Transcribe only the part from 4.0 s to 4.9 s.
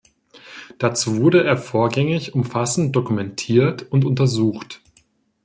untersucht.